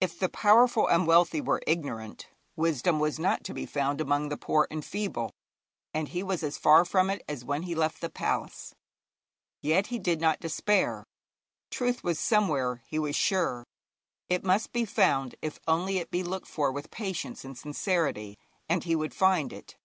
[0.00, 4.36] If the powerful and wealthy were ignorant, wisdom was not to be found among the
[4.36, 5.32] poor and feeble,
[5.92, 8.76] and he was as far from it as when he left the palace.
[9.60, 11.02] Yet he did not despair.
[11.68, 13.64] Truth was somewhere, he was sure;
[14.28, 18.38] it must be found if only it be looked for with patience and sincerity,
[18.68, 19.76] and he would find it.